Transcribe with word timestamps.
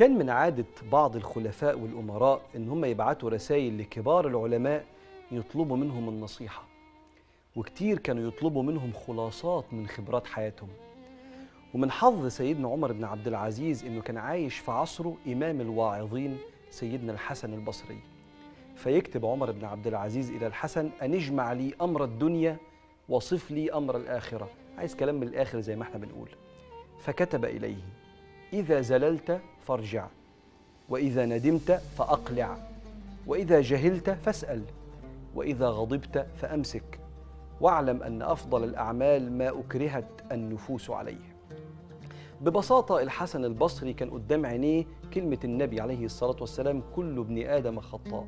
كان 0.00 0.18
من 0.18 0.30
عادة 0.30 0.64
بعض 0.92 1.16
الخلفاء 1.16 1.78
والأمراء 1.78 2.42
إن 2.56 2.68
هم 2.68 2.84
يبعتوا 2.84 3.30
رسائل 3.30 3.78
لكبار 3.78 4.26
العلماء 4.26 4.84
يطلبوا 5.32 5.76
منهم 5.76 6.08
النصيحة. 6.08 6.62
وكتير 7.56 7.98
كانوا 7.98 8.28
يطلبوا 8.28 8.62
منهم 8.62 8.92
خلاصات 8.92 9.64
من 9.72 9.86
خبرات 9.86 10.26
حياتهم. 10.26 10.68
ومن 11.74 11.90
حظ 11.90 12.26
سيدنا 12.26 12.68
عمر 12.68 12.92
بن 12.92 13.04
عبد 13.04 13.26
العزيز 13.26 13.84
إنه 13.84 14.02
كان 14.02 14.16
عايش 14.16 14.58
في 14.58 14.70
عصره 14.70 15.16
إمام 15.26 15.60
الواعظين 15.60 16.38
سيدنا 16.70 17.12
الحسن 17.12 17.54
البصري. 17.54 17.98
فيكتب 18.76 19.26
عمر 19.26 19.50
بن 19.50 19.64
عبد 19.64 19.86
العزيز 19.86 20.30
إلى 20.30 20.46
الحسن 20.46 20.90
أن 21.02 21.14
اجمع 21.14 21.52
لي 21.52 21.74
أمر 21.80 22.04
الدنيا 22.04 22.56
وصف 23.08 23.50
لي 23.50 23.72
أمر 23.72 23.96
الآخرة. 23.96 24.48
عايز 24.78 24.96
كلام 24.96 25.14
من 25.14 25.28
الآخر 25.28 25.60
زي 25.60 25.76
ما 25.76 25.82
إحنا 25.82 25.98
بنقول. 25.98 26.28
فكتب 27.00 27.44
إليه. 27.44 27.99
إذا 28.52 28.80
زللت 28.80 29.40
فارجع 29.60 30.06
وإذا 30.88 31.26
ندمت 31.26 31.72
فأقلع 31.72 32.56
وإذا 33.26 33.60
جهلت 33.60 34.10
فاسأل 34.10 34.62
وإذا 35.34 35.68
غضبت 35.68 36.26
فأمسك. 36.36 37.00
واعلم 37.60 38.02
أن 38.02 38.22
أفضل 38.22 38.64
الأعمال 38.64 39.32
ما 39.38 39.48
أكرهت 39.60 40.04
النفوس 40.32 40.90
عليه. 40.90 41.34
ببساطة 42.40 43.02
الحسن 43.02 43.44
البصري 43.44 43.92
كان 43.92 44.10
قدام 44.10 44.46
عينيه 44.46 44.84
كلمة 45.14 45.38
النبي 45.44 45.80
عليه 45.80 46.04
الصلاة 46.04 46.36
والسلام 46.40 46.82
كل 46.96 47.18
ابن 47.18 47.46
آدم 47.46 47.80
خطاء. 47.80 48.26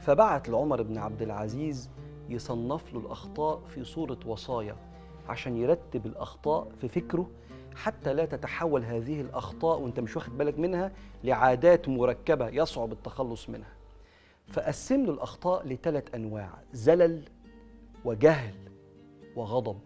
فبعت 0.00 0.48
لعمر 0.48 0.82
بن 0.82 0.98
عبد 0.98 1.22
العزيز 1.22 1.90
يصنف 2.28 2.92
له 2.94 3.00
الأخطاء 3.00 3.60
في 3.68 3.84
صورة 3.84 4.18
وصايا 4.26 4.76
عشان 5.28 5.56
يرتب 5.56 6.06
الأخطاء 6.06 6.68
في 6.80 6.88
فكره 6.88 7.30
حتى 7.74 8.14
لا 8.14 8.24
تتحول 8.24 8.84
هذه 8.84 9.20
الأخطاء 9.20 9.80
وأنت 9.80 10.00
مش 10.00 10.16
واخد 10.16 10.38
بالك 10.38 10.58
منها 10.58 10.92
لعادات 11.24 11.88
مركبة 11.88 12.48
يصعب 12.48 12.92
التخلص 12.92 13.48
منها. 13.48 13.72
فقسم 14.48 15.04
له 15.06 15.12
الأخطاء 15.12 15.66
لثلاث 15.66 16.14
أنواع 16.14 16.50
زلل 16.72 17.22
وجهل 18.04 18.54
وغضب. 19.36 19.78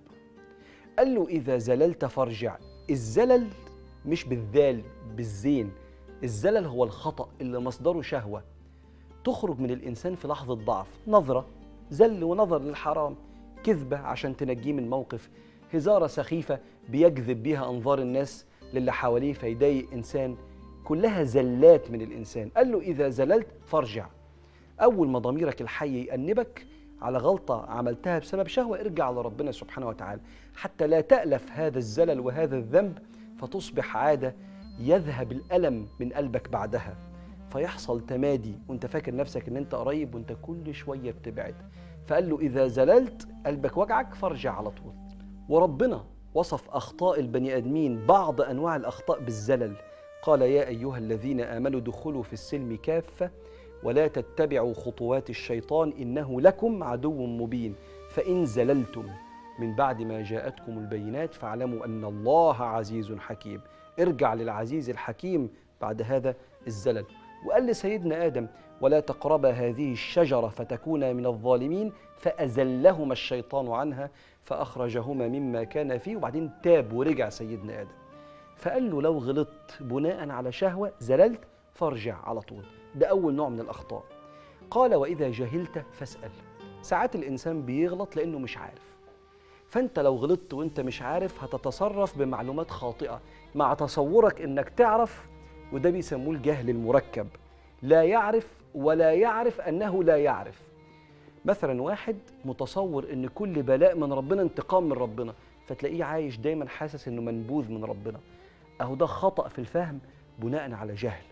قال 0.99 1.15
له 1.15 1.27
إذا 1.29 1.59
زللت 1.59 2.05
فارجع. 2.05 2.57
الزلل 2.91 3.49
مش 4.07 4.25
بالذال 4.25 4.83
بالزين. 5.17 5.73
الزلل 6.25 6.67
هو 6.67 6.85
الخطأ 6.85 7.29
اللي 7.41 7.59
مصدره 7.59 8.01
شهوة. 8.01 8.45
تخرج 9.25 9.61
من 9.61 9.71
الإنسان 9.71 10.15
في 10.15 10.29
لحظة 10.29 10.55
ضعف 10.55 10.87
نظرة 11.07 11.47
زل 11.91 12.25
ونظر 12.25 12.59
للحرام 12.59 13.17
كذبة 13.65 13.99
عشان 13.99 14.37
تنجيه 14.37 14.73
من 14.73 14.91
موقف. 14.91 15.31
هزارة 15.75 16.07
سخيفة 16.07 16.59
بيجذب 16.89 17.43
بيها 17.43 17.71
أنظار 17.71 17.99
الناس 17.99 18.47
للي 18.75 18.93
حواليه 18.93 19.33
فيضايق 19.33 19.93
إنسان 19.93 20.37
كلها 20.85 21.25
زلات 21.25 21.91
من 21.91 22.01
الإنسان. 22.01 22.49
قال 22.57 22.73
له 22.73 22.81
إذا 22.81 23.09
زللت 23.09 23.47
فارجع. 23.67 24.07
أول 24.81 25.09
ما 25.09 25.19
ضميرك 25.19 25.61
الحي 25.61 26.05
يأنبك 26.05 26.67
على 27.03 27.19
غلطة 27.19 27.67
عملتها 27.67 28.19
بسبب 28.19 28.47
شهوة 28.47 28.81
ارجع 28.81 29.11
لربنا 29.11 29.53
سبحانه 29.53 29.89
وتعالى. 29.89 30.21
حتى 30.55 30.87
لا 30.87 31.01
تألف 31.01 31.53
هذا 31.53 31.79
الزلل 31.79 32.21
وهذا 32.21 32.57
الذنب 32.57 32.99
فتصبح 33.39 33.97
عادة 33.97 34.35
يذهب 34.81 35.33
الألم 35.33 35.87
من 36.01 36.13
قلبك 36.13 36.49
بعدها. 36.49 36.97
فيحصل 37.53 38.07
تمادي. 38.07 38.59
وأنت 38.69 38.87
فاكر 38.87 39.15
نفسك 39.15 39.49
إن 39.49 39.57
أنت 39.57 39.75
قريب 39.75 40.15
وأنت 40.15 40.37
كل 40.43 40.75
شوية 40.75 41.11
بتبعد. 41.11 41.55
فقال 42.07 42.31
له 42.31 42.39
إذا 42.39 42.67
زللت 42.67 43.29
قلبك 43.47 43.77
وجعك 43.77 44.15
فارجع 44.15 44.53
على 44.53 44.71
طول. 44.71 44.93
وربنا 45.49 46.05
وصف 46.35 46.71
أخطاء 46.71 47.21
البني 47.21 47.57
آدمين 47.57 48.07
بعض 48.07 48.41
أنواع 48.41 48.77
الأخطاء 48.77 49.21
بالزلل. 49.21 49.75
قال 50.23 50.43
يا 50.43 50.69
أيها 50.69 50.99
الذين 50.99 51.41
آمنوا 51.41 51.81
دخلوا 51.81 52.23
في 52.23 52.33
السلم 52.33 52.79
كافة 52.83 53.31
ولا 53.83 54.07
تتبعوا 54.09 54.75
خطوات 54.75 55.31
الشيطان 55.31 55.93
إنه 56.01 56.41
لكم 56.41 56.83
عدو 56.83 57.27
مبين. 57.27 57.75
فإن 58.11 58.47
زللتم 58.47 59.07
من 59.59 59.75
بعد 59.75 60.03
ما 60.03 60.23
جاءتكم 60.23 60.79
البينات 60.79 61.35
فاعلموا 61.35 61.85
أن 61.85 62.05
الله 62.05 62.63
عزيز 62.63 63.13
حكيم. 63.13 63.61
ارجع 64.01 64.35
للعزيز 64.35 64.91
الحكيم 64.91 65.51
بعد 65.81 66.03
هذا 66.03 66.35
الزلل. 66.67 67.05
وقال 67.45 67.67
لسيدنا 67.67 68.27
آدم 68.27 68.47
ولا 68.81 69.01
تقربا 69.01 69.51
هذه 69.51 69.93
الشجرة 69.93 70.49
فتكونا 70.49 71.13
من 71.13 71.27
الظالمين 71.27 71.93
فأزلهما 72.17 73.13
الشيطان 73.13 73.69
عنها 73.73 74.11
فأخرجهما 74.45 75.29
مما 75.29 75.65
كان 75.65 75.99
فيه. 75.99 76.17
وبعدين 76.17 76.51
تاب 76.63 76.93
ورجع 76.93 77.29
سيدنا 77.29 77.81
آدم. 77.81 77.91
فقال 78.57 78.91
له 78.91 79.03
لو 79.03 79.19
غلطت 79.19 79.83
بناء 79.83 80.31
على 80.31 80.53
شهوة 80.53 80.93
زللت 81.01 81.41
فارجع 81.75 82.17
على 82.25 82.41
طول. 82.41 82.65
ده 82.95 83.07
أول 83.07 83.35
نوع 83.35 83.49
من 83.49 83.61
الأخطاء. 83.61 84.03
قال 84.71 84.95
وإذا 84.95 85.31
جهلت 85.31 85.85
فاسأل. 85.93 86.31
ساعات 86.83 87.15
الإنسان 87.15 87.63
بيغلط 87.63 88.17
لأنه 88.17 88.39
مش 88.39 88.59
عارف. 88.59 88.89
فأنت 89.69 89.99
لو 89.99 90.17
غلطت 90.17 90.55
وأنت 90.55 90.81
مش 90.81 91.03
عارف 91.03 91.45
هتتصرف 91.45 92.19
بمعلومات 92.19 92.71
خاطئة 92.71 93.21
مع 93.55 93.75
تصورك 93.75 94.41
إنك 94.41 94.69
تعرف 94.69 95.29
وده 95.73 95.91
بيسموه 95.91 96.35
الجهل 96.35 96.71
المركب. 96.71 97.27
لا 97.83 98.03
يعرف 98.03 98.47
ولا 98.75 99.13
يعرف 99.13 99.61
أنه 99.61 100.05
لا 100.05 100.17
يعرف. 100.17 100.63
مثلا 101.45 101.83
واحد 101.83 102.17
متصور 102.45 103.07
إن 103.13 103.27
كل 103.27 103.63
بلاء 103.63 103.97
من 103.97 104.13
ربنا 104.13 104.43
انتقام 104.43 104.85
من 104.85 104.93
ربنا 104.93 105.35
فتلاقيه 105.67 106.05
عايش 106.05 106.37
دايما 106.37 106.69
حاسس 106.69 107.09
إنه 107.09 107.23
منبوذ 107.23 107.71
من 107.73 107.85
ربنا. 107.85 108.21
أهو 108.81 108.95
ده 108.95 109.07
خطأ 109.07 109.49
في 109.49 109.59
الفهم 109.59 109.99
بناء 110.39 110.73
على 110.73 110.95
جهل. 110.95 111.23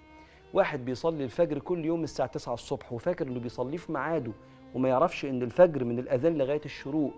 واحد 0.54 0.84
بيصلي 0.84 1.24
الفجر 1.24 1.58
كل 1.58 1.84
يوم 1.84 2.04
الساعة 2.04 2.28
9 2.28 2.54
الصبح 2.54 2.92
وفاكر 2.92 3.26
إنه 3.26 3.40
بيصليه 3.40 3.76
في 3.76 3.92
ميعاده 3.92 4.32
وما 4.74 4.88
يعرفش 4.88 5.24
إن 5.24 5.42
الفجر 5.42 5.84
من 5.84 5.98
الأذان 5.98 6.38
لغاية 6.38 6.64
الشروق. 6.64 7.12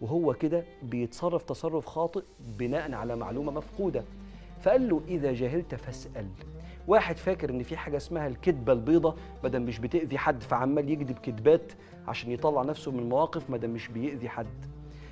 وهو 0.00 0.34
كده 0.34 0.64
بيتصرف 0.82 1.42
تصرف 1.42 1.86
خاطئ 1.86 2.22
بناء 2.58 2.92
على 2.92 3.16
معلومة 3.16 3.52
مفقودة. 3.52 4.04
فقال 4.60 4.88
له 4.88 5.02
إذا 5.08 5.32
جهلت 5.32 5.74
فاسأل. 5.74 6.28
واحد 6.86 7.16
فاكر 7.16 7.50
إن 7.50 7.62
في 7.62 7.76
حاجة 7.76 7.96
اسمها 7.96 8.26
الكذبة 8.26 8.72
البيضة 8.72 9.14
بدل 9.44 9.62
مش 9.62 9.78
بتأذي 9.78 10.18
حد 10.18 10.42
فعمال 10.42 10.90
يكذب 10.90 11.18
كذبات 11.18 11.72
عشان 12.08 12.30
يطلع 12.30 12.62
نفسه 12.62 12.92
من 12.92 12.98
المواقف 12.98 13.50
ما 13.50 13.58
مش 13.58 13.88
بيأذي 13.88 14.28
حد. 14.28 14.66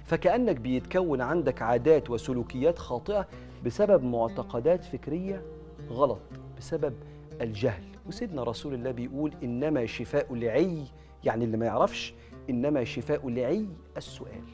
فكأنك 0.04 0.56
بيتكون 0.56 1.20
عندك 1.20 1.62
عادات 1.62 2.10
وسلوكيات 2.10 2.78
خاطئة 2.78 3.28
بسبب 3.64 4.04
معتقدات 4.04 4.84
فكرية 4.84 5.42
غلط 5.90 6.20
بسبب 6.58 6.94
الجهل. 7.40 7.84
وسيدنا 8.06 8.42
رسول 8.42 8.74
الله 8.74 8.90
بيقول 8.90 9.32
إنما 9.42 9.86
شفاء 9.86 10.34
لعي 10.34 10.84
يعني 11.24 11.44
اللي 11.44 11.56
ما 11.56 11.66
يعرفش 11.66 12.14
إنما 12.50 12.84
شفاء 12.84 13.28
لعي 13.28 13.66
السؤال. 13.96 14.44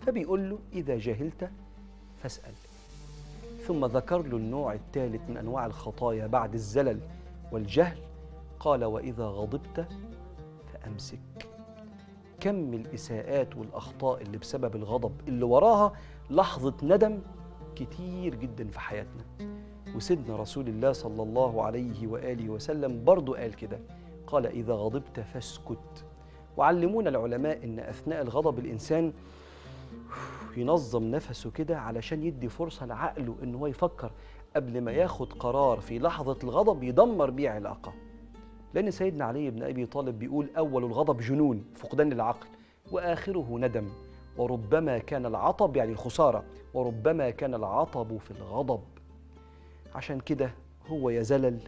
فبيقول 0.00 0.50
له 0.50 0.58
إذا 0.72 0.98
جهلت 0.98 1.50
فاسأل. 2.22 2.54
ثم 3.66 3.84
ذكر 3.84 4.22
له 4.22 4.36
النوع 4.36 4.74
الثالث 4.74 5.20
من 5.28 5.36
أنواع 5.36 5.66
الخطايا 5.66 6.26
بعد 6.26 6.54
الزلل 6.54 7.00
والجهل. 7.52 7.98
قال 8.60 8.84
وإذا 8.84 9.24
غضبت 9.24 9.86
فأمسك. 10.72 11.48
كم 12.40 12.74
الإساءات 12.74 13.56
والأخطاء 13.56 14.22
اللي 14.22 14.38
بسبب 14.38 14.76
الغضب 14.76 15.12
اللي 15.28 15.44
وراها 15.44 15.92
لحظة 16.30 16.74
ندم 16.82 17.18
كتير 17.76 18.34
جدا 18.34 18.68
في 18.68 18.80
حياتنا. 18.80 19.24
وسيدنا 19.96 20.36
رسول 20.36 20.68
الله 20.68 20.92
صلى 20.92 21.22
الله 21.22 21.62
عليه 21.62 22.06
وآله 22.06 22.48
وسلم 22.50 23.04
برضو 23.04 23.34
قال 23.34 23.56
كده. 23.56 23.80
قال 24.26 24.46
إذا 24.46 24.74
غضبت 24.74 25.20
فاسكت. 25.20 26.04
وعلمونا 26.56 27.10
العلماء 27.10 27.64
إن 27.64 27.78
أثناء 27.78 28.22
الغضب 28.22 28.58
الإنسان 28.58 29.12
ينظم 30.56 31.04
نفسه 31.04 31.50
كده 31.50 31.78
علشان 31.78 32.22
يدي 32.22 32.48
فرصة 32.48 32.86
لعقله 32.86 33.36
إن 33.42 33.54
هو 33.54 33.66
يفكر 33.66 34.10
قبل 34.56 34.80
ما 34.80 34.92
ياخد 34.92 35.32
قرار 35.32 35.80
في 35.80 35.98
لحظة 35.98 36.38
الغضب 36.44 36.82
يدمر 36.82 37.30
بيه 37.30 37.50
علاقة 37.50 37.92
لأن 38.74 38.90
سيدنا 38.90 39.24
علي 39.24 39.50
بن 39.50 39.62
أبي 39.62 39.86
طالب 39.86 40.18
بيقول 40.18 40.50
أول 40.56 40.84
الغضب 40.84 41.20
جنون 41.20 41.64
فقدان 41.74 42.12
العقل 42.12 42.46
وآخره 42.92 43.58
ندم. 43.58 43.88
وربما 44.36 44.98
كان 44.98 45.26
العطب 45.26 45.76
يعني 45.76 45.92
الخسارة 45.92 46.44
وربما 46.74 47.30
كان 47.30 47.54
العطب 47.54 48.16
في 48.18 48.30
الغضب. 48.30 48.80
عشان 49.94 50.20
كده 50.20 50.54
هو 50.86 51.10
يا 51.10 51.22
زلل 51.22 51.60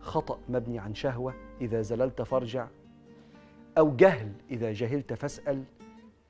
خطأ 0.00 0.38
مبني 0.48 0.78
عن 0.78 0.94
شهوة 0.94 1.34
إذا 1.60 1.82
زللت 1.82 2.22
فارجع 2.22 2.66
أو 3.78 3.96
جهل 3.96 4.32
إذا 4.50 4.72
جهلت 4.72 5.12
فاسأل. 5.12 5.64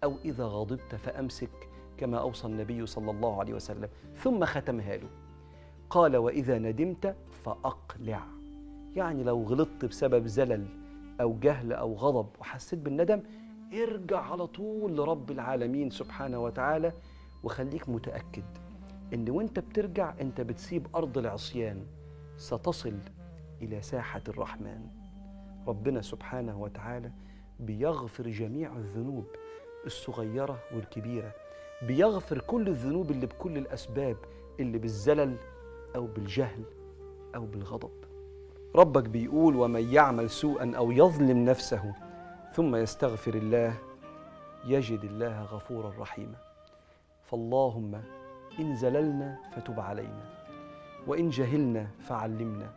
أو 0.07 0.15
إذا 0.25 0.45
غضبت 0.45 0.95
فأمسك 0.95 1.69
كما 1.97 2.19
أوصى 2.19 2.47
النبي 2.47 2.87
صلى 2.87 3.11
الله 3.11 3.41
عليه 3.41 3.55
وسلم. 3.55 3.89
ثم 4.17 4.45
ختمها 4.45 4.97
له. 4.97 5.09
قال 5.91 6.17
وإذا 6.17 6.59
ندمت 6.59 7.17
فأقلع. 7.45 8.23
يعني 8.97 9.25
لو 9.25 9.43
غلطت 9.43 9.85
بسبب 9.85 10.27
زلل 10.27 10.67
أو 11.21 11.39
جهل 11.39 11.73
أو 11.73 11.95
غضب 11.95 12.27
وحسيت 12.41 12.79
بالندم 12.79 13.23
ارجع 13.73 14.21
على 14.21 14.47
طول 14.47 14.97
لرب 14.97 15.31
العالمين 15.31 15.91
سبحانه 15.91 16.39
وتعالى 16.39 16.93
وخليك 17.45 17.89
متأكد 17.89 18.45
إن 19.15 19.31
وأنت 19.31 19.59
بترجع 19.59 20.15
أنت 20.21 20.41
بتسيب 20.41 20.87
أرض 20.97 21.19
العصيان 21.19 21.87
ستصل 22.37 22.99
إلى 23.63 23.83
ساحة 23.83 24.23
الرحمن. 24.29 24.87
ربنا 25.67 26.01
سبحانه 26.03 26.61
وتعالى 26.61 27.11
بيغفر 27.61 28.29
جميع 28.29 28.77
الذنوب 28.77 29.27
الصغيرة 29.87 30.59
والكبيرة 30.75 31.31
بيغفر 31.83 32.39
كل 32.39 32.69
الذنوب 32.69 33.11
اللي 33.11 33.27
بكل 33.27 33.59
الأسباب 33.59 34.17
اللي 34.61 34.79
بالزلل 34.79 35.37
أو 35.97 36.07
بالجهل 36.07 36.63
أو 37.35 37.47
بالغضب. 37.47 37.91
ربك 38.75 39.09
بيقول 39.09 39.57
ومن 39.57 39.93
يعمل 39.93 40.31
سوءا 40.31 40.73
أو 40.77 40.91
يظلم 40.91 41.45
نفسه 41.45 41.95
ثم 42.55 42.77
يستغفر 42.77 43.35
الله 43.35 43.75
يجد 44.65 45.05
الله 45.05 45.43
غفورا 45.43 45.93
رحيما 45.99 46.37
فاللهم 47.25 48.03
إن 48.59 48.77
زللنا 48.77 49.39
فتب 49.57 49.81
علينا 49.81 50.37
وإن 51.07 51.29
جهلنا 51.29 51.87
فعلمنا 52.09 52.71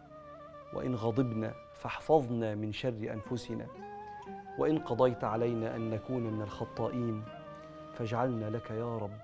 وإن 0.73 0.95
غضبنا 0.95 1.53
فاحفظنا 1.73 2.56
من 2.56 2.71
شر 2.71 3.13
أنفسنا. 3.13 3.67
وإن 4.59 4.79
قضيت 4.79 5.23
علينا 5.23 5.75
أن 5.75 5.89
نكون 5.89 6.23
من 6.23 6.41
الخطائين 6.41 7.23
فاجعلنا 7.94 8.50
لك 8.50 8.71
يا 8.71 8.97
رب 8.97 9.17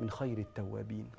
من 0.00 0.10
خير 0.10 0.38
التوابين. 0.38 1.10